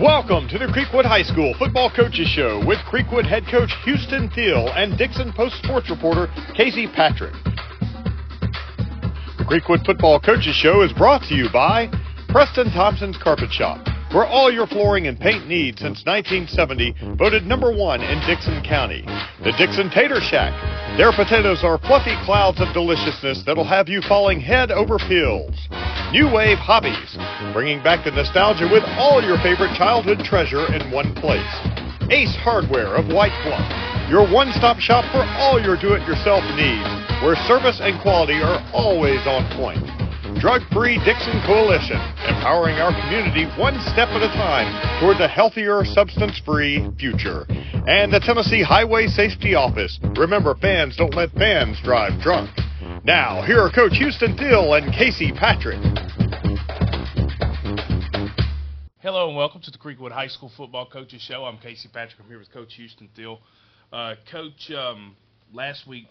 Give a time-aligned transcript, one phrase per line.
[0.00, 4.68] Welcome to the Creekwood High School Football Coaches Show with Creekwood head coach Houston Steele
[4.76, 7.32] and Dickson Post sports reporter Casey Patrick.
[9.38, 11.88] The Creekwood Football Coaches Show is brought to you by
[12.28, 13.80] Preston Thompson's Carpet Shop,
[14.12, 19.00] where all your flooring and paint needs since 1970, voted number one in Dickson County.
[19.44, 20.52] The Dickson Tater Shack.
[20.98, 25.56] Their potatoes are fluffy clouds of deliciousness that'll have you falling head over heels.
[26.12, 27.18] New Wave Hobbies,
[27.52, 31.42] bringing back the nostalgia with all your favorite childhood treasure in one place.
[32.10, 33.66] Ace Hardware of White Bluff,
[34.08, 36.86] your one-stop shop for all your do-it-yourself needs,
[37.26, 39.82] where service and quality are always on point.
[40.38, 41.98] Drug-Free Dickson Coalition,
[42.30, 47.46] empowering our community one step at a time towards a healthier, substance-free future.
[47.90, 49.98] And the Tennessee Highway Safety Office.
[50.16, 52.50] Remember, fans don't let fans drive drunk.
[53.04, 55.78] Now, here are Coach Houston Steele and Casey Patrick.
[59.06, 61.44] Hello and welcome to the Creekwood High School Football Coaches Show.
[61.44, 62.20] I'm Casey Patrick.
[62.20, 63.38] I'm here with Coach Houston Steele.
[63.92, 65.14] Uh, Coach, um,
[65.52, 66.08] last week,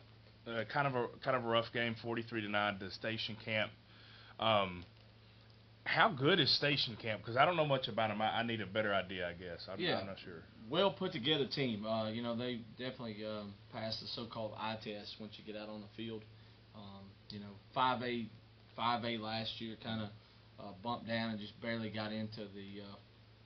[0.47, 3.69] uh, kind of a kind of a rough game, 43 to nine to Station Camp.
[4.39, 4.86] Um,
[5.84, 7.19] how good is Station Camp?
[7.19, 8.22] Because I don't know much about them.
[8.22, 9.67] I, I, need a better idea, I guess.
[9.69, 10.00] I'm, yeah.
[10.00, 10.44] I'm not sure.
[10.69, 11.86] Well put together team.
[11.86, 15.67] Uh, you know, they definitely um, passed the so-called eye test once you get out
[15.67, 16.23] on the field.
[16.73, 18.28] Um, you know, 5A,
[18.80, 20.08] 5A last year kind of
[20.59, 22.95] uh, bumped down and just barely got into the uh,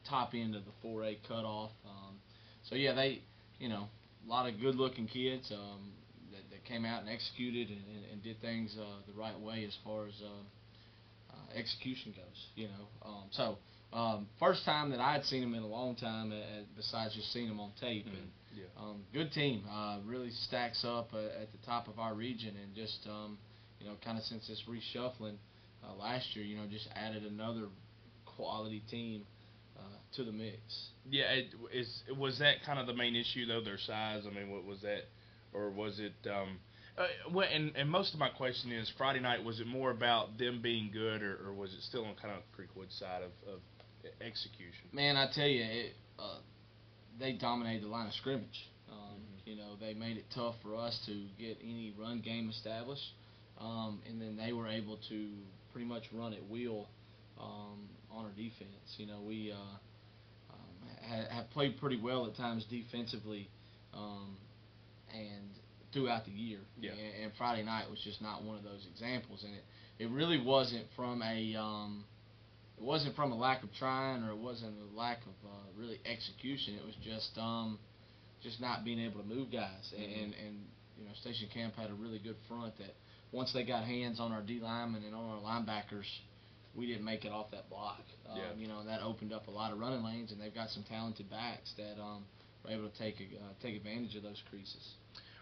[0.10, 1.72] top end of the 4A cutoff.
[1.86, 2.16] Um,
[2.64, 3.22] so yeah, they,
[3.60, 3.88] you know,
[4.26, 5.92] a lot of good-looking kids um,
[6.32, 9.66] that, that came out and executed and, and, and did things uh, the right way
[9.66, 12.48] as far as uh, uh, execution goes.
[12.56, 13.58] You know, um, so
[13.92, 17.32] um, first time that I had seen them in a long time, uh, besides just
[17.34, 18.06] seeing them on tape.
[18.06, 18.16] Mm-hmm.
[18.16, 18.82] And yeah.
[18.82, 22.76] um, good team, uh, really stacks up uh, at the top of our region, and
[22.76, 23.38] just um,
[23.80, 25.36] you know, kind of since this reshuffling
[25.90, 27.68] uh, last year, you know, just added another
[28.26, 29.24] quality team
[29.78, 29.82] uh,
[30.16, 30.60] to the mix.
[31.10, 33.62] Yeah, it, is was that kind of the main issue though?
[33.62, 34.24] Their size.
[34.30, 35.04] I mean, what was that,
[35.54, 36.14] or was it?
[36.30, 36.60] Um,
[36.98, 39.44] uh, well, and, and most of my question is Friday night.
[39.44, 42.42] Was it more about them being good, or, or was it still on kind of
[42.58, 43.60] Creekwood side of, of
[44.22, 44.90] execution?
[44.92, 46.40] Man, I tell you, it, uh,
[47.18, 48.68] they dominated the line of scrimmage.
[48.92, 49.50] Um, mm-hmm.
[49.50, 53.14] You know, they made it tough for us to get any run game established,
[53.60, 55.30] um, and then they were able to
[55.72, 56.88] pretty much run at will
[57.40, 58.96] um, on our defense.
[58.98, 63.50] You know, we uh, um, ha- have played pretty well at times defensively,
[63.94, 64.38] um,
[65.14, 65.50] and
[65.94, 66.60] throughout the year.
[66.80, 66.92] Yeah.
[66.92, 69.64] And, and Friday night was just not one of those examples, and it
[70.00, 72.06] it really wasn't from a um,
[72.78, 76.00] it wasn't from a lack of trying or it wasn't a lack of uh, really
[76.06, 76.76] execution.
[76.76, 77.78] It was just um,
[78.42, 79.94] just not being able to move guys.
[79.94, 80.04] Mm-hmm.
[80.04, 80.56] and and
[80.98, 82.96] you know, Station Camp had a really good front that
[83.32, 86.06] once they got hands on our D linemen and on our linebackers,
[86.76, 88.02] we didn't make it off that block.
[88.30, 88.44] Um, Yeah.
[88.58, 90.84] You know, and that opened up a lot of running lanes, and they've got some
[90.84, 92.26] talented backs that um,
[92.64, 94.94] were able to take uh, take advantage of those creases.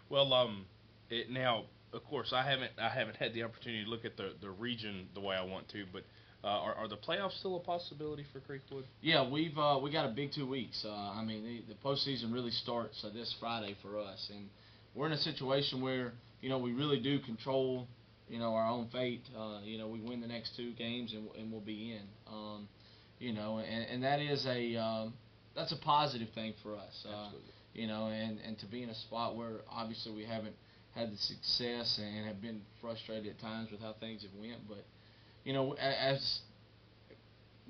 [0.08, 0.64] Well, um,
[1.10, 4.32] it, now of course I haven't I haven't had the opportunity to look at the
[4.40, 6.02] the region the way I want to, but
[6.44, 8.84] uh, are, are the playoffs still a possibility for Creekwood?
[9.00, 10.84] Yeah, we've uh, we got a big two weeks.
[10.84, 14.48] Uh, I mean, the, the postseason really starts uh, this Friday for us, and
[14.94, 17.86] we're in a situation where you know we really do control
[18.28, 19.22] you know our own fate.
[19.36, 22.02] Uh, you know, we win the next two games and, and we'll be in.
[22.32, 22.68] Um,
[23.18, 25.14] you know, and, and that is a um,
[25.56, 27.06] that's a positive thing for us.
[27.08, 27.30] Uh,
[27.74, 30.54] you know, and and to be in a spot where obviously we haven't
[30.94, 34.84] had the success and have been frustrated at times with how things have went, but
[35.44, 36.40] you know, as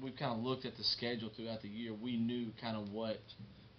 [0.03, 3.19] we've kind of looked at the schedule throughout the year, we knew kind of what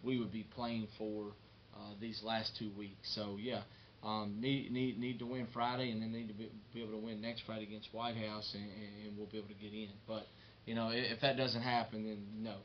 [0.04, 1.32] we would be playing for
[1.74, 3.14] uh, these last two weeks.
[3.16, 3.62] So yeah,
[4.04, 7.06] um, need need need to win Friday, and then need to be, be able to
[7.06, 9.90] win next Friday against White House, and, and we'll be able to get in.
[10.08, 10.28] But
[10.66, 12.56] you know, if that doesn't happen, then no.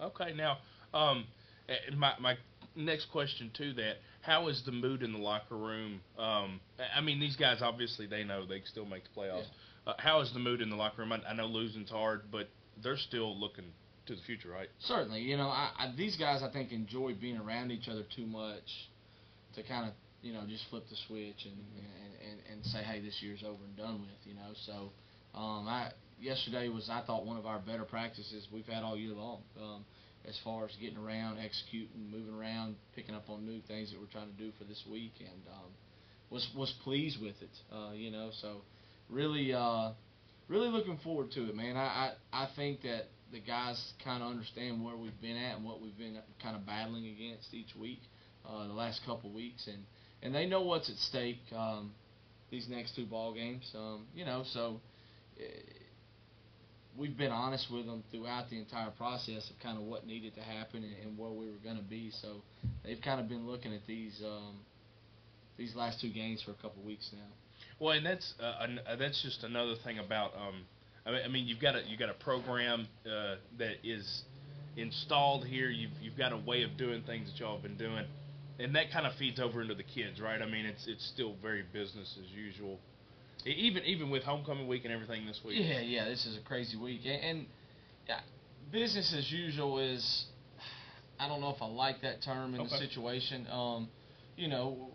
[0.00, 0.58] Okay, now
[0.94, 1.26] um,
[1.68, 2.36] eh, my my
[2.74, 6.00] next question to that: How is the mood in the locker room?
[6.18, 6.60] Um,
[6.96, 9.46] I mean, these guys obviously they know they can still make the playoffs.
[9.86, 11.12] Uh, how is the mood in the locker room?
[11.12, 12.48] I, I know losing's hard, but
[12.82, 13.64] they're still looking
[14.06, 14.68] to the future, right?
[14.80, 18.26] Certainly, you know, I, I, these guys I think enjoy being around each other too
[18.26, 18.88] much
[19.54, 23.00] to kind of you know just flip the switch and, and, and, and say, hey,
[23.00, 24.52] this year's over and done with, you know.
[24.66, 24.92] So
[25.38, 29.14] um, I yesterday was I thought one of our better practices we've had all year
[29.14, 29.42] long.
[29.60, 29.84] Um,
[30.28, 34.12] as far as getting around, executing, moving around, picking up on new things that we're
[34.12, 35.70] trying to do for this week, and um,
[36.30, 37.50] was was pleased with it.
[37.72, 38.60] Uh, you know, so
[39.08, 39.92] really, uh,
[40.48, 41.76] really looking forward to it, man.
[41.76, 45.64] I I, I think that the guys kind of understand where we've been at and
[45.64, 48.00] what we've been kind of battling against each week,
[48.48, 49.78] uh, the last couple weeks, and
[50.22, 51.40] and they know what's at stake.
[51.56, 51.92] Um,
[52.50, 54.80] these next two ball games, um, you know, so.
[55.38, 55.44] eh,
[56.96, 60.40] we've been honest with them throughout the entire process of kind of what needed to
[60.40, 62.10] happen and, and where we were going to be.
[62.22, 62.42] So
[62.84, 64.56] they've kind of been looking at these um,
[65.56, 67.28] these last two games for a couple weeks now.
[67.80, 70.32] Well, and that's uh, an, uh, that's just another thing about.
[70.34, 70.64] Um,
[71.06, 74.22] I mean, I mean, you've got a you got a program uh, that is
[74.76, 75.68] installed here.
[75.68, 78.04] You've you've got a way of doing things that y'all have been doing,
[78.58, 80.40] and that kind of feeds over into the kids, right?
[80.40, 82.78] I mean, it's it's still very business as usual,
[83.46, 85.58] even even with homecoming week and everything this week.
[85.60, 87.46] Yeah, yeah, this is a crazy week, and, and
[88.08, 88.20] yeah,
[88.72, 90.26] business as usual is.
[91.20, 93.48] I don't know if I like that term in the situation.
[93.50, 93.88] Um,
[94.36, 94.90] you know,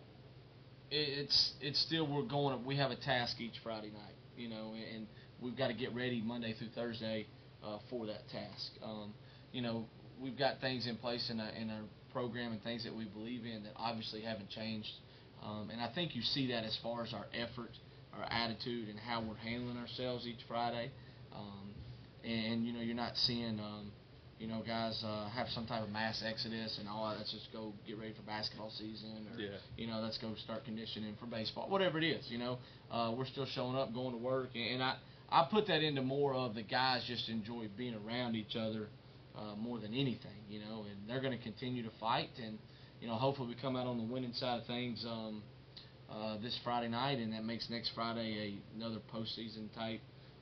[0.89, 2.63] it, it's it's still we're going.
[2.65, 4.15] We have a task each Friday night.
[4.37, 5.05] You know, and
[5.41, 7.27] we've got to get ready Monday through Thursday
[7.63, 8.71] uh, for that task.
[8.83, 9.13] Um,
[9.51, 9.85] you know,
[10.19, 11.83] we've got things in place in, a, in our
[12.13, 14.89] program and things that we believe in that obviously haven't changed.
[15.43, 17.71] Um, and I think you see that as far as our effort,
[18.17, 20.91] our attitude, and how we're handling ourselves each Friday.
[21.35, 21.73] Um,
[22.23, 23.91] and you know, you're not seeing, um,
[24.39, 27.13] you know, guys uh, have some type of mass exodus and all.
[27.17, 29.49] Let's just go get ready for basketball season, or Yeah.
[29.75, 32.29] you know, let's go start conditioning for baseball, whatever it is.
[32.29, 32.57] You know,
[32.91, 34.95] uh, we're still showing up, going to work, and I
[35.29, 38.87] I put that into more of the guys just enjoy being around each other
[39.37, 40.43] uh, more than anything.
[40.49, 42.57] You know, and they're going to continue to fight, and
[43.01, 45.05] you know, hopefully we come out on the winning side of things.
[45.07, 45.43] Um,
[46.11, 49.99] uh, this Friday night, and that makes next Friday a, another postseason type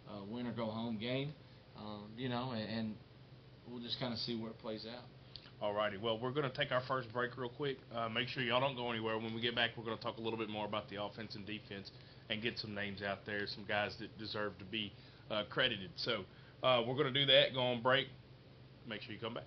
[0.10, 1.34] uh, win or go home game.
[1.78, 2.96] Um, you know, and, and
[3.68, 5.04] we'll just kind of see where it plays out.
[5.64, 7.78] Alrighty, well, we're going to take our first break real quick.
[7.96, 9.18] Uh, make sure y'all don't go anywhere.
[9.18, 11.36] When we get back, we're going to talk a little bit more about the offense
[11.36, 11.92] and defense
[12.30, 14.92] and get some names out there, some guys that deserve to be
[15.30, 15.92] uh, credited.
[15.98, 16.24] So
[16.64, 18.08] uh, we're going to do that, go on break.
[18.88, 19.46] Make sure you come back.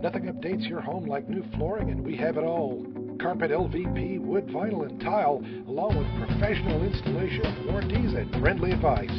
[0.00, 2.86] Nothing updates your home like new flooring, and we have it all.
[3.20, 9.10] Carpet, LVP, wood, vinyl, and tile, along with professional installation, warranties, and friendly advice.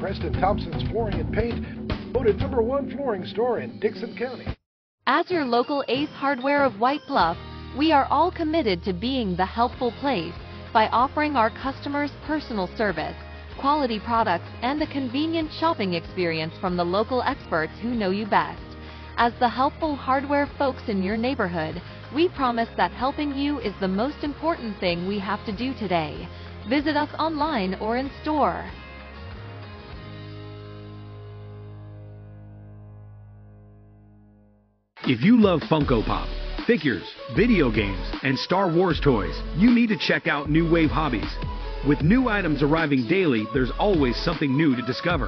[0.00, 4.46] Preston Thompson's Flooring and Paint, voted number one flooring store in Dickson County.
[5.06, 7.36] As your local Ace Hardware of White Bluff,
[7.78, 10.34] we are all committed to being the helpful place
[10.72, 13.16] by offering our customers personal service,
[13.64, 18.60] quality products, and a convenient shopping experience from the local experts who know you best.
[19.16, 21.80] As the helpful hardware folks in your neighborhood,
[22.14, 26.28] we promise that helping you is the most important thing we have to do today.
[26.68, 28.70] Visit us online or in store.
[35.04, 36.28] If you love Funko Pop,
[36.66, 41.34] figures, video games, and Star Wars toys, you need to check out New Wave Hobbies.
[41.86, 45.26] With new items arriving daily, there's always something new to discover.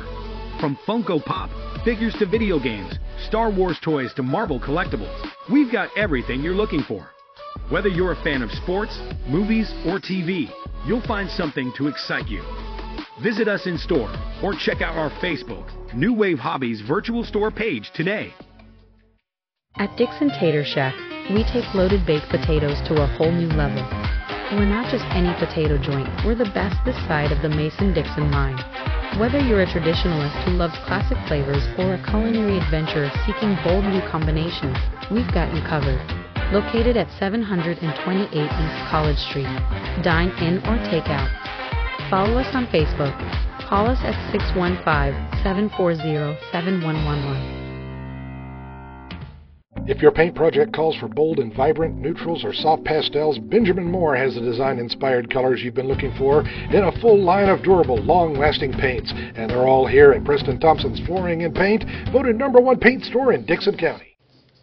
[0.58, 1.50] From Funko Pop,
[1.84, 5.14] figures to video games, Star Wars toys to Marvel collectibles,
[5.52, 7.10] we've got everything you're looking for.
[7.68, 8.98] Whether you're a fan of sports,
[9.28, 10.48] movies, or TV,
[10.86, 12.42] you'll find something to excite you.
[13.22, 14.10] Visit us in store
[14.42, 18.32] or check out our Facebook, New Wave Hobbies virtual store page today.
[19.76, 20.94] At Dickson Tater Shack,
[21.28, 24.15] we take loaded baked potatoes to a whole new level.
[24.52, 28.30] We're not just any potato joint, we're the best this side of the Mason Dixon
[28.30, 28.54] line.
[29.18, 34.00] Whether you're a traditionalist who loves classic flavors or a culinary adventurer seeking bold new
[34.06, 34.78] combinations,
[35.10, 35.98] we've got you covered.
[36.54, 39.50] Located at 728 East College Street.
[40.06, 41.26] Dine in or take out.
[42.08, 43.18] Follow us on Facebook.
[43.66, 47.65] Call us at 615 740 7111.
[49.88, 54.16] If your paint project calls for bold and vibrant neutrals or soft pastels, Benjamin Moore
[54.16, 57.96] has the design inspired colors you've been looking for in a full line of durable,
[58.02, 59.12] long lasting paints.
[59.14, 63.32] And they're all here at Preston Thompson's Flooring and Paint, voted number one paint store
[63.32, 64.16] in Dickson County.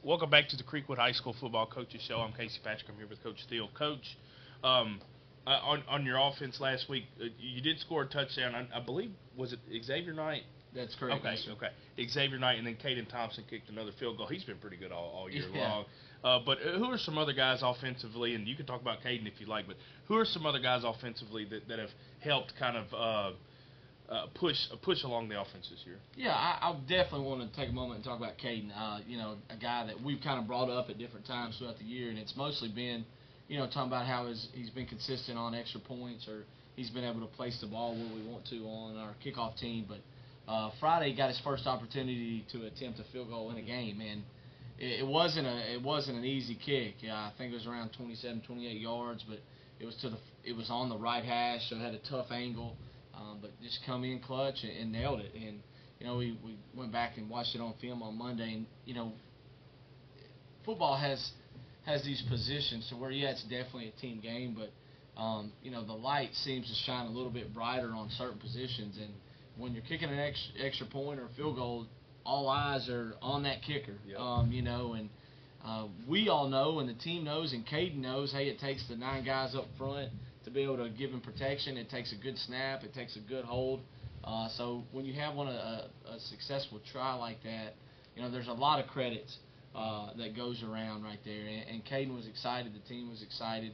[0.03, 2.17] Welcome back to the Creekwood High School Football Coaches Show.
[2.17, 2.89] I'm Casey Patrick.
[2.89, 3.69] I'm here with Coach Steele.
[3.77, 4.17] Coach,
[4.62, 5.00] um,
[5.48, 8.55] uh, on on your offense last week, uh, you did score a touchdown.
[8.55, 10.43] I, I believe was it Xavier Knight?
[10.75, 11.20] That's correct.
[11.22, 12.08] Okay, yes, okay.
[12.10, 14.27] Xavier Knight and then Caden Thompson kicked another field goal.
[14.27, 15.70] He's been pretty good all, all year Yeah.
[15.74, 15.86] long.
[16.24, 18.34] Uh, but uh, who are some other guys offensively?
[18.36, 19.68] And you can talk about Caden if you like.
[19.68, 19.75] But
[20.08, 21.89] who are some other guys offensively that, that have
[22.22, 25.98] helped kind of uh, uh, push uh, push along the offense this year?
[26.15, 28.72] Yeah, I, I definitely want to take a moment and talk about Caden.
[28.75, 31.77] Uh, you know, a guy that we've kind of brought up at different times throughout
[31.77, 33.03] the year, and it's mostly been,
[33.50, 36.44] you know, talking about how his, he's been consistent on extra points or
[36.77, 39.86] he's been able to place the ball where we want to on our kickoff team.
[39.89, 39.98] But
[40.47, 44.23] uh, Friday got his first opportunity to attempt a field goal in a game, and
[44.77, 46.95] it, it wasn't a it wasn't an easy kick.
[47.01, 49.39] Yeah, I think it was around 27, 28 yards, but
[49.79, 52.27] it was to the it was on the right hash, so it had a tough
[52.31, 52.75] angle.
[53.15, 55.31] Um, but just come in clutch and, and nailed it.
[55.35, 55.59] And
[56.00, 58.95] you know, we, we went back and watched it on film on Monday, and you
[58.95, 59.13] know,
[60.65, 61.31] football has
[61.85, 64.71] has these positions to where yeah, it's definitely a team game, but
[65.21, 68.97] um, you know, the light seems to shine a little bit brighter on certain positions,
[68.97, 69.13] and
[69.57, 71.88] when you're kicking an extra, extra point or a field goal,
[72.25, 73.95] all eyes are on that kicker.
[74.07, 74.19] Yep.
[74.19, 75.10] Um, you know, and
[75.63, 78.31] uh, we all know, and the team knows, and Caden knows.
[78.31, 80.10] Hey, it takes the nine guys up front
[80.45, 81.77] to be able to give him protection.
[81.77, 82.83] It takes a good snap.
[82.83, 83.81] It takes a good hold.
[84.24, 87.74] Uh, so when you have one a, a successful try like that,
[88.15, 89.25] you know, there's a lot of credit
[89.75, 91.45] uh, that goes around right there.
[91.45, 92.74] And, and Caden was excited.
[92.74, 93.72] The team was excited.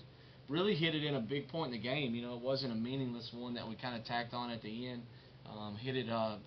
[0.48, 2.16] Really hit it in a big point in the game.
[2.16, 4.90] You know, it wasn't a meaningless one that we kind of tacked on at the
[4.90, 5.04] end.
[5.58, 6.38] Um, hit it uh,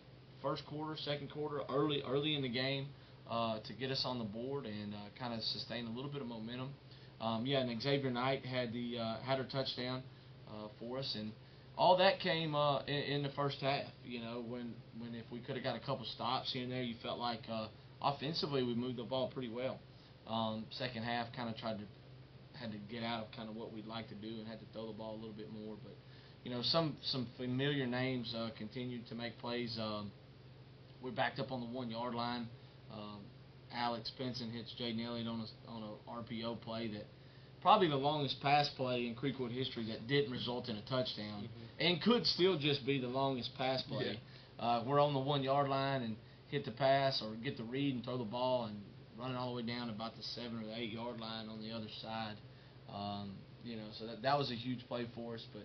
[0.41, 2.87] first quarter, second quarter, early early in the game
[3.31, 6.23] uh, to get us on the board and uh, kind of sustain a little bit
[6.23, 6.71] of momentum.
[7.21, 10.03] Um, yeah, and Xavier Knight had the uh, had her touchdown
[10.49, 11.33] uh, for us, and
[11.77, 13.87] all that came in, in the first half.
[14.05, 16.83] You know, when when if we could have got a couple stops here and there,
[16.83, 17.43] you felt like
[18.01, 19.79] offensively we moved the ball pretty well.
[20.27, 21.85] Um, second half, kind of tried to
[22.63, 24.67] had to get out of kind of what we'd like to do and had to
[24.73, 25.97] throw the ball a little bit more, but
[26.45, 29.79] you know, some some familiar names uh, continued to make plays.
[29.81, 30.11] Um,
[31.03, 32.47] we're backed up on the one yard line.
[32.93, 33.21] Um,
[33.75, 37.07] Alex Benson hits Jaden Elliott on a on a RPO play that
[37.63, 41.87] probably the longest pass play in Creekwood history that didn't result in a touchdown Mm-hmm.
[41.87, 44.19] and could still just be the longest pass play.
[44.59, 46.17] Uh, we're on the one yard line and
[46.49, 48.77] hit the pass or get the read and throw the ball and
[49.19, 51.71] running all the way down about the seven or the eight yard line on the
[51.71, 52.35] other side.
[52.93, 53.33] Um,
[53.65, 55.63] you know, so that that was a huge play for us, but.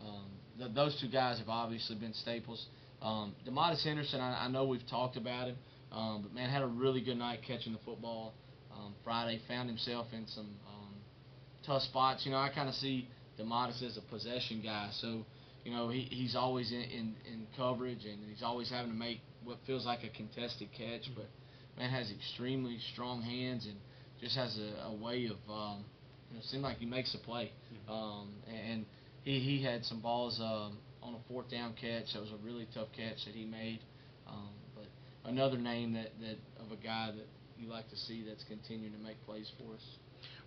[0.00, 0.26] Um,
[0.58, 2.66] th- those two guys have obviously been staples.
[3.02, 5.56] Um, Demotis Henderson, I, I know we've talked about him,
[5.92, 8.34] um, but man, had a really good night catching the football.
[8.72, 10.94] Um, Friday found himself in some um,
[11.66, 12.24] tough spots.
[12.24, 15.24] You know, I kind of see Demotis as a possession guy, so
[15.64, 19.20] you know he, he's always in, in in coverage and he's always having to make
[19.44, 21.26] what feels like a contested catch, but
[21.78, 23.76] man has extremely strong hands and
[24.20, 25.84] just has a, a way of um,
[26.30, 27.52] you know, seem like he makes a play.
[27.88, 28.84] Um, and
[29.28, 32.14] he he had some balls um, on a fourth down catch.
[32.14, 33.80] That was a really tough catch that he made.
[34.26, 34.86] Um, but
[35.28, 37.26] another name that, that of a guy that
[37.58, 39.84] you like to see that's continuing to make plays for us.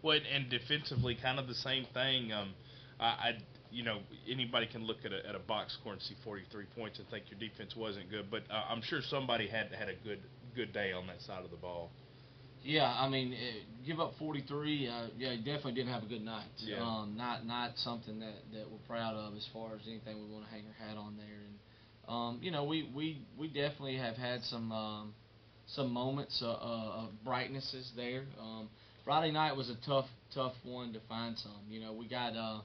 [0.01, 2.31] Well, and- defensively, kind of the same thing.
[2.31, 2.53] Um,
[2.99, 3.31] I, I,
[3.71, 6.99] you know, anybody can look at a, at a box score and see 43 points
[6.99, 10.19] and think your defense wasn't good, but uh, I'm sure somebody had had a good
[10.53, 11.91] good day on that side of the ball.
[12.63, 14.87] Yeah, I mean, uh, give up 43.
[14.87, 16.45] Uh, yeah, definitely didn't have a good night.
[16.59, 16.81] Yeah.
[16.81, 20.45] Um, not not something that, that we're proud of as far as anything we want
[20.45, 21.25] to hang our hat on there.
[21.25, 21.55] And
[22.07, 25.13] um, you know, we, we we definitely have had some um,
[25.67, 28.25] some moments uh, uh, of brightnesses there.
[28.39, 28.69] Um,
[29.05, 31.61] Friday night was a tough tough one to find some.
[31.69, 32.59] You know, we got uh,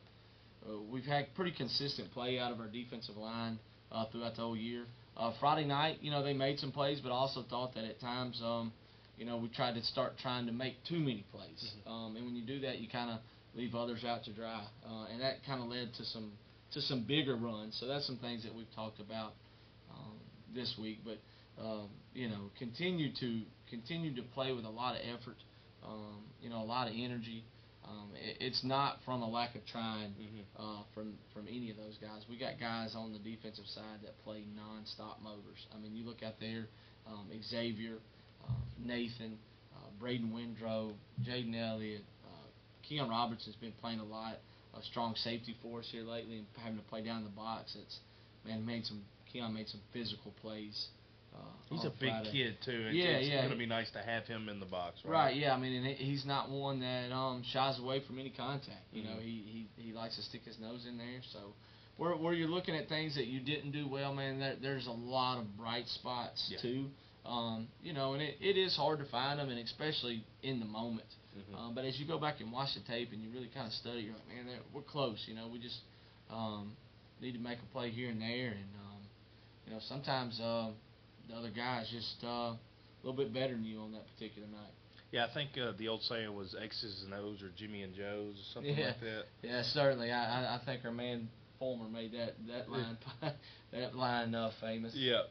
[0.69, 3.59] uh, we've had pretty consistent play out of our defensive line
[3.91, 4.85] uh, throughout the whole year.
[5.17, 8.39] Uh, Friday night, you know, they made some plays, but also thought that at times.
[8.45, 8.73] Um,
[9.17, 11.73] you know, we tried to start trying to make too many plays.
[11.87, 13.21] Um, and when you do that, you kind of
[13.55, 16.33] leave others out to dry, uh, and that kind of led to some
[16.73, 17.77] to some bigger runs.
[17.81, 19.33] So that's some things that we've talked about
[19.91, 20.19] um,
[20.55, 20.99] this week.
[21.05, 21.19] But
[21.63, 25.37] um, you know, continue to continue to play with a lot of effort.
[25.87, 27.45] Um, you know, a lot of energy.
[27.87, 30.13] Um, it, it's not from a lack of trying
[30.59, 32.23] uh, from from any of those guys.
[32.29, 35.67] We got guys on the defensive side that play nonstop motors.
[35.75, 36.67] I mean, you look out there,
[37.07, 37.99] um, Xavier,
[38.85, 39.39] Nathan,
[39.75, 40.93] uh, Braden Windrow,
[41.25, 42.47] Jaden Elliott, uh,
[42.89, 44.37] Keon Roberts has been playing a lot.
[44.79, 47.75] A strong safety for us here lately, and having to play down the box.
[47.81, 47.99] It's
[48.45, 49.03] man made some.
[49.33, 50.89] Keon made some physical plays.
[51.35, 51.39] Uh,
[51.71, 52.31] He's a big Friday.
[52.33, 52.85] kid too.
[52.89, 53.37] It's, Yeah, it's yeah.
[53.39, 54.99] going to be nice to have him in the box.
[55.05, 55.13] Right.
[55.13, 55.37] Right.
[55.37, 55.55] Yeah.
[55.55, 58.85] I mean, and he's not one that um, shies away from any contact.
[58.93, 59.23] You know, Mhm.
[59.23, 61.21] he, he he likes to stick his nose in there.
[61.33, 61.55] So,
[61.97, 64.91] where where you're looking at things that you didn't do well, man, there, there's a
[64.93, 66.59] lot of bright spots Yeah.
[66.61, 66.91] too.
[67.27, 70.67] Um, you know, and it, it is hard to find them, and especially in the
[70.67, 71.07] moment.
[71.37, 71.59] Mhm.
[71.59, 73.73] Um, but as you go back and watch the tape and you really kind of
[73.75, 75.23] study, you're like, man, we're close.
[75.27, 75.79] You know, we just
[76.31, 76.73] um,
[77.21, 79.01] need to make a play here and there, and um,
[79.67, 80.71] you know, sometimes uh,
[81.29, 82.59] the other guys just uh, a
[83.03, 84.73] little bit better than you on that particular night.
[85.13, 88.35] Yeah, I think uh, the old saying was X's and O's or Jimmy and Joe's
[88.35, 88.87] or something Yeah.
[88.89, 89.23] like that.
[89.43, 90.11] Yeah, certainly.
[90.11, 91.29] I I, I think our man
[91.59, 92.99] Fulmer made that that line
[93.73, 94.95] that line uh, famous.
[94.95, 95.23] Yeah.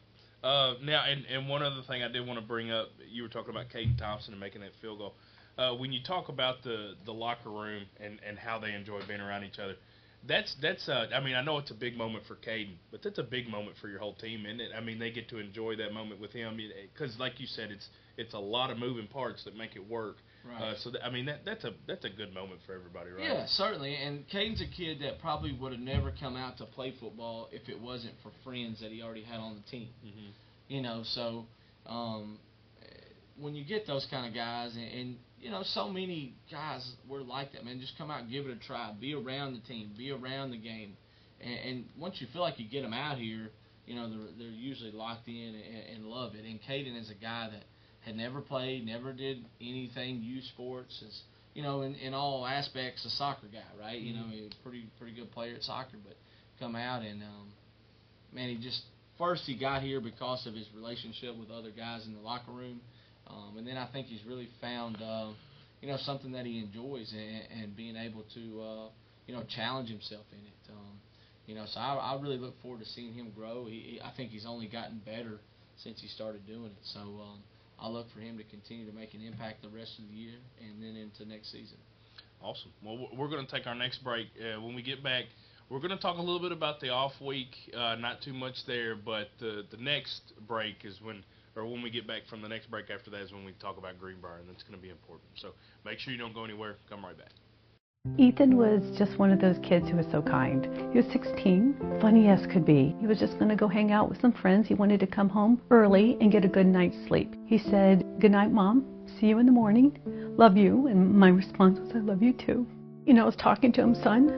[0.46, 3.30] Uh, now, and, and one other thing I did want to bring up, you were
[3.30, 5.16] talking about Caden Thompson and making that field goal.
[5.58, 9.22] Uh, when you talk about the, the locker room and, and how they enjoy being
[9.22, 9.74] around each other,
[10.28, 13.18] that's that's uh, I mean I know it's a big moment for Caden, but that's
[13.20, 14.72] a big moment for your whole team, isn't it?
[14.76, 16.58] I mean they get to enjoy that moment with him
[16.94, 20.18] because, like you said, it's it's a lot of moving parts that make it work.
[20.48, 20.62] Right.
[20.62, 23.24] Uh, so that, I mean that that's a that's a good moment for everybody, right?
[23.24, 23.96] Yeah, certainly.
[23.96, 27.68] And Caden's a kid that probably would have never come out to play football if
[27.70, 29.90] it wasn't for friends that he already had on the team.
[30.04, 30.30] hmm
[30.68, 31.46] You know, so
[31.86, 32.40] um,
[33.40, 37.22] when you get those kind of guys, and, and you know, so many guys were
[37.22, 37.80] like that, man.
[37.80, 38.94] Just come out give it a try.
[39.00, 39.92] Be around the team.
[39.98, 40.98] Be around the game.
[41.42, 43.50] And, and once you feel like you get them out here,
[43.86, 46.46] you know they're, they're usually locked in and, and love it.
[46.46, 47.64] And Caden is a guy that
[48.06, 51.02] had never played, never did anything youth sports.
[51.02, 51.22] Is
[51.54, 53.98] you know in, in all aspects a soccer guy, right?
[53.98, 54.08] Mm-hmm.
[54.08, 56.16] You know, he's a pretty pretty good player at soccer, but
[56.60, 57.52] come out and um,
[58.34, 58.82] man, he just
[59.18, 62.82] first he got here because of his relationship with other guys in the locker room,
[63.28, 65.32] um, and then I think he's really found uh,
[65.82, 68.90] you know something that he enjoys and, and being able to uh,
[69.28, 70.72] you know challenge himself in it.
[70.72, 71.00] Um,
[71.46, 73.66] you know, so I, I really look forward to seeing him grow.
[73.66, 75.40] He, he, I think he's only gotten better
[75.78, 76.86] since he started doing it.
[76.94, 77.40] So um,
[77.80, 80.38] I look for him to continue to make an impact the rest of the year
[80.60, 81.78] and then into next season.
[82.42, 82.72] Awesome.
[82.84, 84.28] Well, we're going to take our next break.
[84.40, 85.26] Uh, when we get back,
[85.70, 87.50] we're going to talk a little bit about the off week.
[87.76, 91.24] Uh, not too much there, but the the next break is when,
[91.56, 93.78] or when we get back from the next break after that is when we talk
[93.78, 95.30] about Greenbrier, and that's going to be important.
[95.36, 95.50] So
[95.86, 96.76] make sure you don't go anywhere.
[96.90, 97.32] Come right back.
[98.18, 100.66] Ethan was just one of those kids who was so kind.
[100.92, 102.96] He was 16, funny as could be.
[103.00, 104.68] He was just going to go hang out with some friends.
[104.68, 107.34] He wanted to come home early and get a good night's sleep.
[107.48, 108.86] He said, Good night, Mom.
[109.20, 109.98] See you in the morning.
[110.38, 110.88] Love you.
[110.88, 112.68] And my response was, I love you too.
[113.06, 114.30] You know, I was talking to him, son,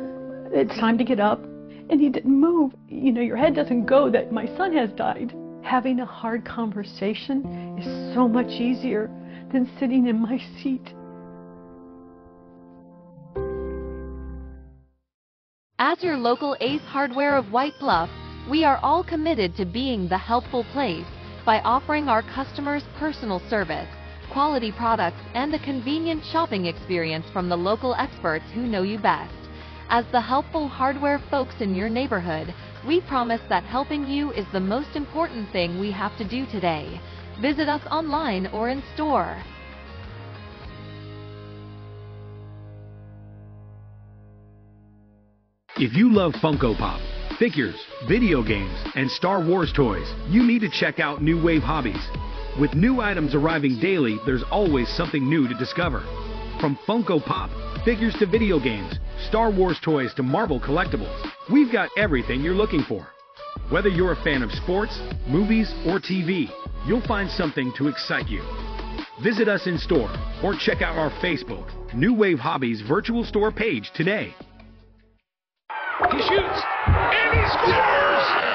[0.54, 1.44] it's time to get up.
[1.90, 2.74] And he didn't move.
[2.88, 5.34] You know, your head doesn't go that my son has died.
[5.68, 9.10] Having a hard conversation is so much easier
[9.52, 10.94] than sitting in my seat
[15.78, 18.10] As your local Ace Hardware of White Bluff,
[18.50, 21.06] we are all committed to being the helpful place
[21.46, 23.90] by offering our customers personal service,
[24.32, 29.34] quality products, and a convenient shopping experience from the local experts who know you best.
[29.90, 32.54] As the helpful hardware folks in your neighborhood,
[32.88, 37.00] we promise that helping you is the most important thing we have to do today.
[37.42, 39.38] Visit us online or in store.
[45.76, 47.00] If you love Funko Pop,
[47.38, 47.76] figures,
[48.08, 52.04] video games, and Star Wars toys, you need to check out New Wave Hobbies.
[52.60, 56.00] With new items arriving daily, there's always something new to discover.
[56.60, 57.52] From Funko Pop,
[57.88, 62.84] figures to video games, Star Wars toys to Marvel collectibles, we've got everything you're looking
[62.84, 63.08] for.
[63.70, 66.50] Whether you're a fan of sports, movies, or TV,
[66.86, 68.44] you'll find something to excite you.
[69.24, 73.90] Visit us in store or check out our Facebook, New Wave Hobbies virtual store page
[73.96, 74.36] today.
[76.12, 78.48] He shoots, and he scores!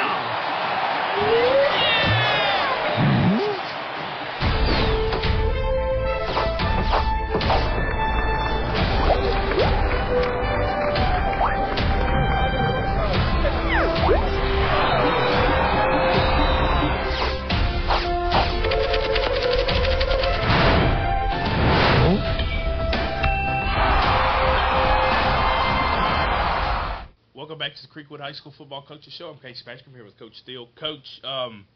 [27.52, 29.28] Welcome back to the Creekwood High School Football Coaches Show.
[29.28, 29.86] I'm Casey Patrick.
[29.86, 30.70] I'm here with Coach Steele.
[30.80, 31.66] Coach, um,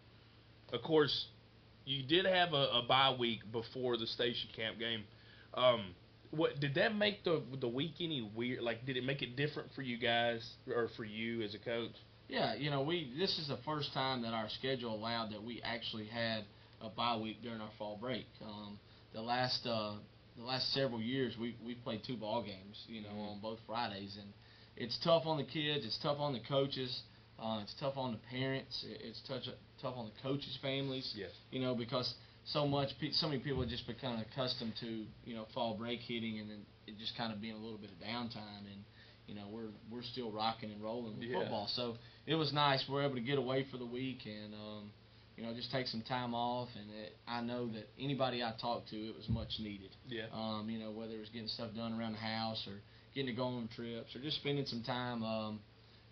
[0.73, 1.27] of course,
[1.85, 5.05] you did have a, a bye week before the station camp game.
[5.53, 5.95] Um,
[6.31, 8.63] what did that make the the week any weird?
[8.63, 11.93] Like, did it make it different for you guys or for you as a coach?
[12.27, 15.61] Yeah, you know, we this is the first time that our schedule allowed that we
[15.63, 16.45] actually had
[16.81, 18.25] a bye week during our fall break.
[18.43, 18.79] Um,
[19.13, 19.97] the last uh,
[20.39, 23.29] the last several years, we we played two ball games, you know, mm-hmm.
[23.29, 24.33] on both Fridays, and
[24.77, 25.85] it's tough on the kids.
[25.85, 27.03] It's tough on the coaches.
[27.39, 28.85] Uh, it's tough on the parents.
[28.89, 29.43] It's tough
[29.81, 31.13] tough on the coaches' families.
[31.17, 31.31] Yes.
[31.51, 35.47] You know because so much so many people have just become accustomed to you know
[35.53, 38.65] fall break hitting and then it just kind of being a little bit of downtime
[38.73, 38.85] and
[39.27, 41.41] you know we're we're still rocking and rolling with yeah.
[41.41, 41.69] football.
[41.69, 42.85] So it was nice.
[42.89, 44.55] We're able to get away for the week and.
[44.55, 44.91] um
[45.37, 48.89] you know, just take some time off, and it, I know that anybody I talked
[48.89, 49.91] to, it was much needed.
[50.09, 50.33] Yeah.
[50.33, 52.81] Um, you know, whether it was getting stuff done around the house or
[53.17, 55.59] getting to go on trips or just spending some time, um,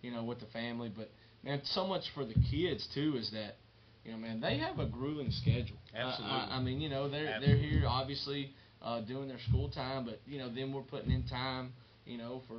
[0.00, 0.90] you know, with the family.
[0.94, 1.10] But
[1.44, 3.56] man, so much for the kids too is that,
[4.04, 5.76] you know, man, they have a grueling schedule.
[5.94, 6.34] Absolutely.
[6.34, 7.68] Uh, I, I mean, you know, they're Absolutely.
[7.68, 8.50] they're here obviously
[8.82, 11.72] uh, doing their school time, but you know, then we're putting in time,
[12.06, 12.56] you know, for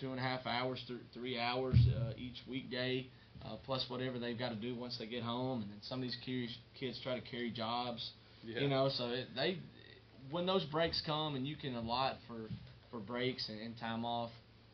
[0.00, 3.06] two and a half hours, th- three hours uh, each weekday.
[3.44, 6.02] Uh, plus whatever they've got to do once they get home, and then some of
[6.02, 8.10] these kids, kids try to carry jobs,
[8.42, 8.58] yeah.
[8.60, 8.88] you know.
[8.96, 9.58] So it, they,
[10.30, 12.48] when those breaks come, and you can allot for
[12.96, 14.30] for breaks and, and time off,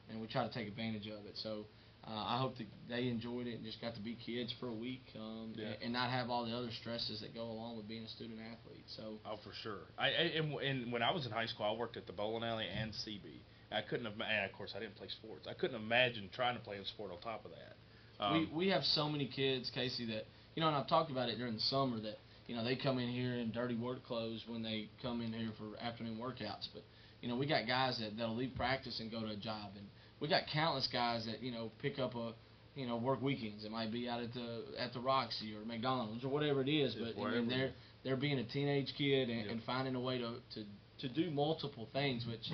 [0.08, 1.35] and we try to take advantage of it.
[1.35, 1.64] So
[2.06, 4.74] uh, I hope that they enjoyed it and just got to be kids for a
[4.74, 5.66] week um, yeah.
[5.66, 8.38] and, and not have all the other stresses that go along with being a student
[8.40, 8.85] athlete.
[8.96, 9.87] So oh, for sure.
[9.98, 12.44] I, I and, and when I was in high school, I worked at the bowling
[12.44, 13.42] alley and CB.
[13.72, 15.46] I couldn't have, and of course, I didn't play sports.
[15.48, 18.24] I couldn't imagine trying to play a sport on top of that.
[18.24, 21.30] Um, we we have so many kids, Casey, that you know, and I've talked about
[21.30, 24.44] it during the summer that you know they come in here in dirty work clothes
[24.46, 26.82] when they come in here for afternoon workouts, but
[27.22, 29.87] you know, we got guys that that'll leave practice and go to a job, and
[30.20, 32.32] we got countless guys that you know pick up a
[32.74, 33.64] you know work weekends.
[33.64, 36.94] It might be out at the at the Roxy or McDonald's or whatever it is.
[36.94, 37.70] But I mean, they're
[38.04, 39.50] they're being a teenage kid and, Yep.
[39.52, 40.64] and finding a way to, to
[41.00, 42.26] to do multiple things.
[42.26, 42.50] Which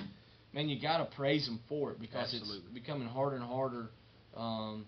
[0.52, 2.58] man, you got to praise them for it because Absolutely.
[2.58, 3.88] it's becoming harder and harder.
[4.36, 4.86] Um,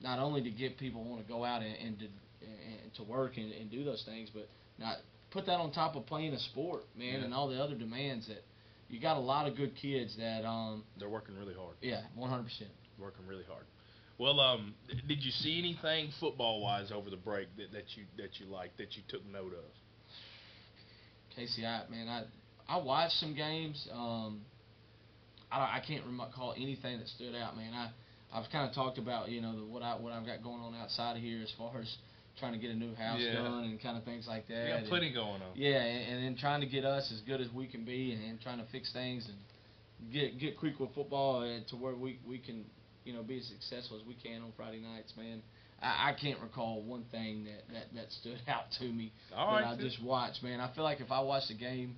[0.00, 2.04] not only to get people want to go out and, and to
[2.42, 4.96] and to work and, and do those things, but not
[5.30, 7.24] put that on top of playing a sport, man, Yeah.
[7.24, 8.42] and all the other demands that
[8.90, 11.76] you got a lot of good kids that um They're working really hard.
[11.80, 12.44] yeah, 100%.
[12.98, 13.64] Working really hard.
[14.18, 14.74] Well, um,
[15.08, 18.76] did you see anything football wise over the break that, that you that you liked
[18.76, 19.64] that you took note of?
[21.34, 22.24] Casey, I man, I
[22.68, 23.88] I watched some games.
[23.92, 24.42] Um,
[25.50, 27.72] I don't- I can't recall anything that stood out, man.
[27.72, 27.90] I
[28.32, 30.74] I've kind of talked about you know the, what I what I've got going on
[30.74, 31.96] outside of here as far as
[32.38, 33.34] trying to get a new house Yeah.
[33.34, 34.62] done and kind of things like that.
[34.64, 35.52] You got and- plenty going on.
[35.54, 38.22] Yeah, and, and then trying to get us as good as we can be, and,
[38.24, 42.38] and trying to fix things and get get Creekwood football uh, to where we we
[42.38, 42.64] can
[43.04, 45.42] you know be as successful as we can on Friday nights, man.
[45.82, 49.62] I, I can't recall one thing that, that, that stood out to me All that
[49.62, 50.60] right, I just watched, man.
[50.60, 51.96] I feel like if I watched a game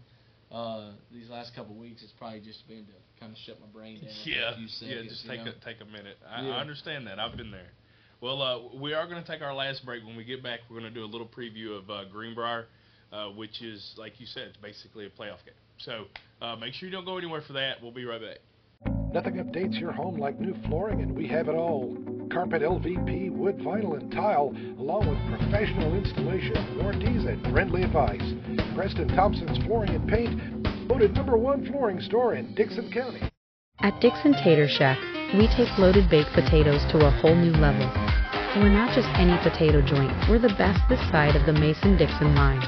[0.51, 3.67] uh, these last couple of weeks, it's probably just been to kind of shut my
[3.73, 4.11] brain down.
[4.25, 5.03] Yeah, seconds, yeah.
[5.03, 5.53] Just you take know?
[5.53, 6.17] a take a minute.
[6.29, 6.57] I, Yeah.
[6.57, 7.19] I understand that.
[7.19, 7.71] I've been there.
[8.23, 10.05] Well, uh, we are going to take our last break.
[10.05, 12.67] When we get back, we're going to do a little preview of uh, Greenbrier,
[13.13, 15.57] uh, which is like you said, it's basically a playoff game.
[15.79, 16.05] So
[16.41, 17.83] uh, make sure you don't go anywhere for that.
[17.83, 18.39] We'll be right back.
[19.13, 21.99] Nothing updates your home like new flooring, and we have it all.
[22.31, 28.23] Carpet LVP, wood, vinyl, and tile, along with professional installation, warranties, and friendly advice.
[28.77, 33.29] Preston Thompson's Flooring and Paint, voted number one flooring store in Dickson County.
[33.81, 34.99] At Dickson Tater Shack,
[35.35, 38.12] we take loaded baked potatoes to a whole new level.
[38.55, 42.35] We're not just any potato joint, we're the best this side of the Mason Dixon
[42.35, 42.61] line.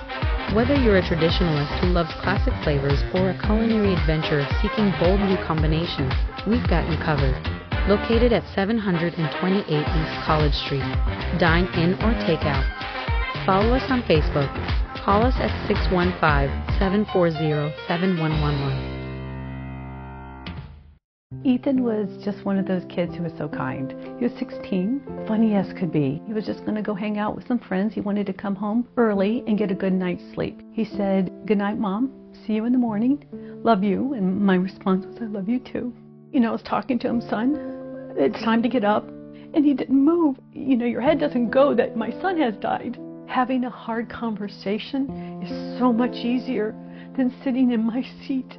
[0.56, 5.36] Whether you're a traditionalist who loves classic flavors or a culinary adventurer seeking bold new
[5.44, 6.14] combinations,
[6.48, 7.36] we've got you covered.
[7.84, 10.88] Located at 728 East College Street.
[11.36, 12.64] Dine in or take out.
[13.44, 14.48] Follow us on Facebook.
[15.04, 16.16] Call us at 615
[16.80, 18.93] 740 7111.
[21.42, 23.92] Ethan was just one of those kids who was so kind.
[24.18, 26.22] He was 16, funny as could be.
[26.26, 27.94] He was just going to go hang out with some friends.
[27.94, 30.62] He wanted to come home early and get a good night's sleep.
[30.72, 32.12] He said, Good night, Mom.
[32.46, 33.24] See you in the morning.
[33.64, 34.14] Love you.
[34.14, 35.92] And my response was, I love you too.
[36.32, 39.06] You know, I was talking to him, son, it's time to get up.
[39.06, 40.36] And he didn't move.
[40.52, 42.98] You know, your head doesn't go that my son has died.
[43.26, 46.74] Having a hard conversation is so much easier
[47.16, 48.58] than sitting in my seat.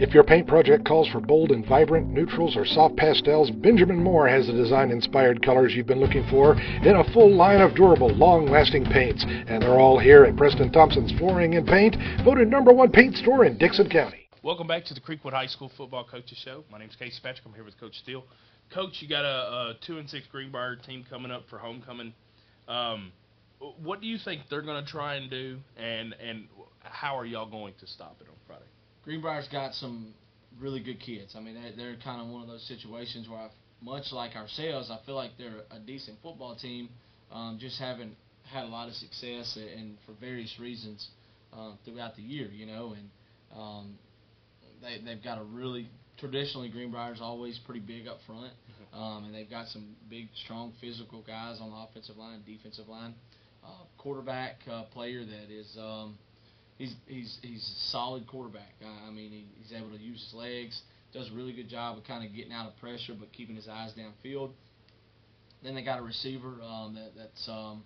[0.00, 4.26] If your paint project calls for bold and vibrant neutrals or soft pastels, Benjamin Moore
[4.26, 8.86] has the design-inspired colors you've been looking for in a full line of durable, long-lasting
[8.86, 9.24] paints.
[9.24, 13.44] And they're all here at Preston Thompson's Flooring and Paint, voted number one paint store
[13.44, 14.28] in Dickson County.
[14.42, 16.64] Welcome back to the Creekwood High School Football Coaches Show.
[16.72, 17.46] My name is Casey Patrick.
[17.46, 18.24] I'm here with Coach Steele.
[18.72, 22.12] Coach, you got a, a two and six Greenbrier team coming up for homecoming.
[22.66, 23.12] Um,
[23.80, 26.48] what do you think they're going to try and do, and and
[26.80, 28.26] how are y'all going to stop it?
[29.04, 30.14] Greenbrier's got some
[30.60, 31.34] really good kids.
[31.36, 33.48] I mean, they're, they're kind of one of those situations where, I,
[33.82, 36.88] much like ourselves, I feel like they're a decent football team,
[37.32, 38.14] um, just haven't
[38.50, 41.06] had a lot of success and, and for various reasons
[41.52, 42.94] um, throughout the year, you know.
[42.96, 43.10] And
[43.58, 43.98] um,
[44.80, 45.88] they they've got a really
[46.18, 48.52] traditionally Greenbrier's always pretty big up front,
[48.92, 53.14] um, and they've got some big, strong, physical guys on the offensive line, defensive line,
[53.64, 55.76] uh, quarterback uh, player that is.
[55.78, 56.16] Um,
[56.78, 58.74] he's he's he's a solid quarterback.
[59.06, 60.80] I mean, he, he's able to use his legs.
[61.12, 63.68] Does a really good job of kind of getting out of pressure, but keeping his
[63.68, 64.50] eyes downfield.
[65.62, 67.84] Then they got a receiver um, that that's um,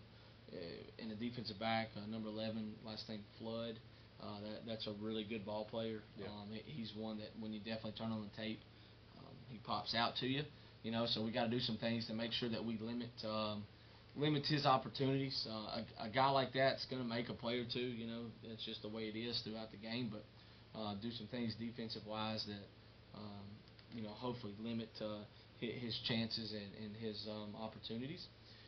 [0.52, 0.56] uh,
[1.02, 3.78] in a defensive back, uh, number 11, last name Flood.
[4.20, 6.00] Uh, that that's a really good ball player.
[6.16, 6.26] Yeah.
[6.26, 8.58] Um, he's one that when you definitely turn on the tape,
[9.18, 10.42] um, he pops out to you.
[10.82, 13.10] You know, so we got to do some things to make sure that we limit.
[13.24, 13.62] Um,
[14.16, 15.46] limits his opportunities.
[15.48, 17.80] Uh, a, a guy like that's going to make a play or two.
[17.80, 20.10] You know, that's just the way it is throughout the game.
[20.12, 20.24] But
[20.78, 22.66] uh, do some things defensive wise that
[23.18, 23.46] um,
[23.92, 25.22] you know hopefully limit uh,
[25.60, 28.26] his, chances and, and his um, opportunities.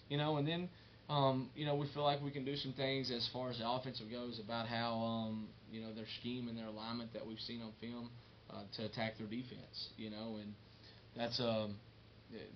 [0.09, 0.69] You know, and then
[1.09, 3.69] um, you know we feel like we can do some things as far as the
[3.69, 7.63] offensive goes about how um, you know their scheme and their alignment that we've seen
[7.63, 8.11] on film.
[8.51, 9.91] uh, to attack their defense.
[9.97, 10.55] You know, and
[11.17, 11.77] that's um,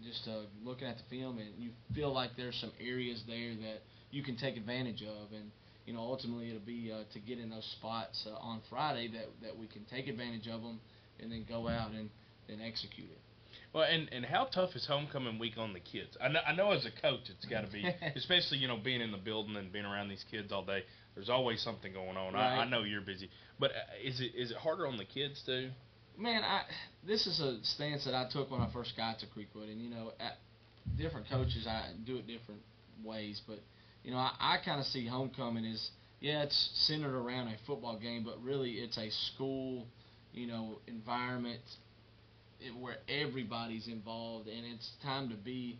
[0.03, 3.83] just uh, looking at the film, and you feel like there's some areas there that
[4.11, 5.51] you can take advantage of, and
[5.87, 9.27] you know, ultimately it'll be uh, to get in those spots uh, on Friday that
[9.43, 10.81] that we can take advantage of them,
[11.21, 12.11] and then go out and
[12.49, 13.19] and execute it.
[13.73, 16.17] Well, and and how tough is homecoming week on the kids?
[16.21, 17.85] I know, I know as a coach, it's got to be,
[18.17, 20.85] especially you know being in the building and being around these kids all day.
[21.15, 22.35] There's always something going on.
[22.35, 22.59] Right.
[22.59, 25.43] I, I know you're busy, but uh, is it is it harder on the kids
[25.45, 25.71] too?
[26.19, 26.63] Man, I
[27.07, 29.91] this is a stance that I took when I first got to Creekwood, and you
[29.91, 30.13] know,
[30.97, 32.61] different coaches I do it different
[33.05, 33.59] ways, but
[34.05, 37.99] you know, I, I kind of see homecoming as yeah, it's centered around a football
[37.99, 39.87] game, but really it's a school,
[40.33, 41.61] you know, environment
[42.81, 45.79] where everybody's involved, and it's time to be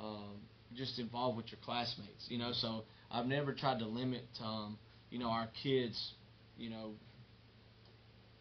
[0.00, 0.36] um,
[0.74, 2.26] just involved with your classmates.
[2.28, 4.78] You know, so I've never tried to limit, um,
[5.10, 6.12] you know, our kids,
[6.56, 6.92] you know,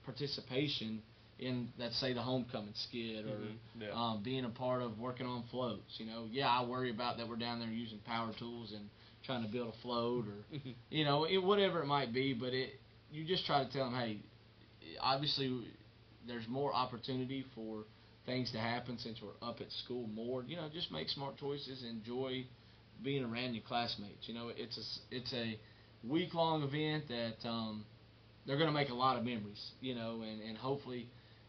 [0.05, 1.01] participation
[1.39, 3.87] in let's say the homecoming skid or Mhm, yeah.
[3.93, 5.99] um, being a part of working on floats.
[5.99, 8.89] You know, yeah, I worry about that we're down there using power tools and
[9.23, 10.45] trying to build a float or
[10.89, 12.33] you know it, whatever it might be.
[12.33, 12.79] But it
[13.11, 14.19] you just try to tell them, hey,
[15.01, 15.67] obviously
[16.27, 17.83] there's more opportunity for
[18.25, 20.43] things to happen since we're up at school more.
[20.43, 22.45] You know, just make smart choices, enjoy
[23.03, 24.27] being around your classmates.
[24.27, 25.59] You know, it's a it's a
[26.07, 27.85] week long event that um,
[28.45, 29.71] they're going to make a lot of memories.
[29.81, 31.07] You know, and and hopefully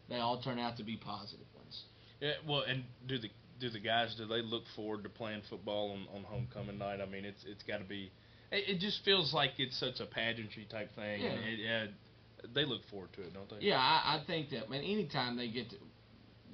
[0.09, 1.83] they all turn out to be positive ones.
[2.21, 3.29] Yeah, well, and do the
[3.61, 7.01] do the guys do they look forward to playing football on, on homecoming night?
[7.01, 8.11] I mean, it's it's got to be.
[8.51, 11.23] It, it just feels like it's such a pageantry type thing.
[11.23, 11.31] Yeah.
[11.31, 11.87] And it, yeah,
[12.55, 13.67] they look forward to it, don't they?
[13.67, 14.81] Yeah, I, I think that man.
[14.81, 15.77] Anytime they get to,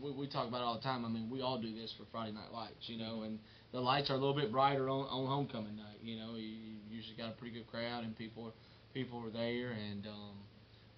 [0.03, 1.05] we, we talk about it all the time.
[1.05, 3.39] I mean, we all do this for Friday Night Lights, you know, and
[3.73, 5.99] the lights are a little bit brighter on, on homecoming night.
[6.03, 8.53] You know, you, you usually got a pretty good crowd and people
[8.95, 10.37] people are there, and um,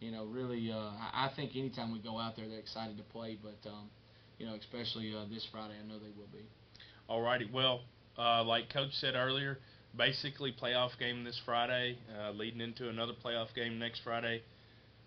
[0.02, 3.38] you know, really, uh, I, think anytime we go out there, they're excited to play.
[3.40, 3.88] But um,
[4.38, 6.44] you know, especially uh, this Friday, I know they will be.
[7.08, 7.48] All righty.
[7.52, 7.82] Well,
[8.18, 9.58] uh, like Coach said earlier,
[9.96, 14.42] basically playoff game this Friday, uh, leading into another playoff game next Friday.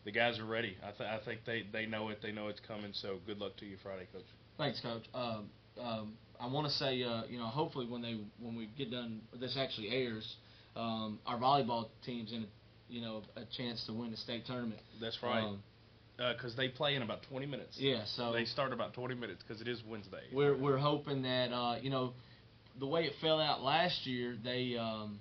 [0.05, 0.77] The guys are ready.
[0.84, 2.19] I, th- I think they, they know it.
[2.21, 2.91] They know it's coming.
[2.93, 4.25] So good luck to you Friday, Coach.
[4.58, 5.03] Thanks, Coach.
[5.13, 5.49] Um,
[5.81, 9.21] um, I want to say, uh, you know, hopefully when they when we get done,
[9.39, 10.36] this actually airs.
[10.75, 12.47] Um, our volleyball team's in, a,
[12.89, 14.82] you know, a chance to win the state tournament.
[15.02, 15.43] That's right.
[15.43, 15.63] Um,
[16.17, 17.78] Because they play in about 20 minutes.
[17.80, 20.21] yeah, so They start about 20 minutes because it is Wednesday.
[20.34, 22.13] we're we're hoping that uh, you know,
[22.80, 25.19] the way it fell out last year, they um,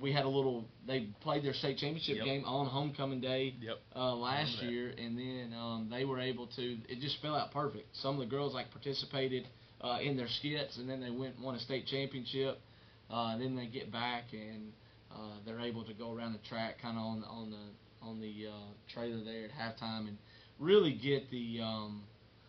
[0.00, 0.64] we had a little.
[0.86, 2.24] They played their state championship Yep.
[2.24, 3.78] game on homecoming day Yep.
[3.94, 6.62] uh, last year, and then um, they were able to.
[6.88, 7.96] It just fell out perfect.
[7.96, 9.46] Some of the girls like participated
[9.80, 12.58] uh, in their skits, and then they went and won a state championship.
[13.10, 14.72] Uh, then they get back and
[15.16, 18.48] uh, they're able to go around the track, kind of on on the on the
[18.48, 18.52] uh,
[18.92, 20.18] trailer there at halftime, and
[20.58, 22.02] really get the um,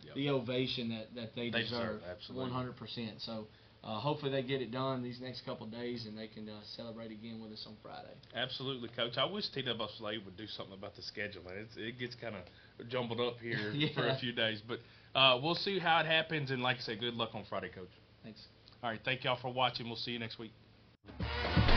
[0.04, 0.14] Yep.
[0.14, 2.00] the ovation that that they, They deserve.
[2.00, 2.52] deserve, absolutely.
[2.52, 3.24] 100%.
[3.24, 3.46] So.
[3.84, 6.52] Uh, hopefully they get it done these next couple of days and they can uh,
[6.76, 8.12] celebrate again with us on Friday.
[8.34, 9.16] Absolutely, Coach.
[9.16, 11.62] I wish Slade would do something about the scheduling.
[11.62, 14.80] It's, it gets kind of jumbled up here for a few days, but
[15.14, 16.50] uh, we'll see how it happens.
[16.50, 17.88] And like I said, good luck on Friday, Coach.
[18.24, 18.40] Thanks.
[18.82, 19.86] All right, thank y'all for watching.
[19.86, 20.52] We'll see you next week.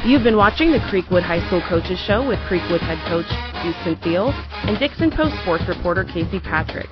[0.03, 3.29] You've been watching the Creekwood High School Coaches Show with Creekwood head coach
[3.61, 4.33] Houston Steele
[4.65, 6.89] and Dickson Post sports reporter Casey Patrick.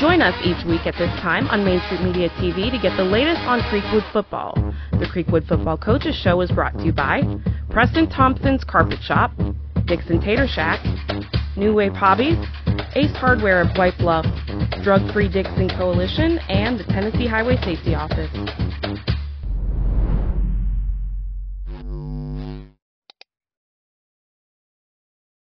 [0.00, 3.04] Join us each week at this time on Main Street Media TV to get the
[3.04, 4.54] latest on Creekwood football.
[4.92, 7.20] The Creekwood Football Coaches Show is brought to you by
[7.68, 9.32] Preston Thompson's Carpet Shop,
[9.84, 10.80] Dickson Tater Shack,
[11.58, 12.38] New Wave Hobbies,
[12.96, 14.24] Ace Hardware of White Bluff,
[14.82, 18.32] Drug Free Dickson Coalition, and the Tennessee Highway Safety Office.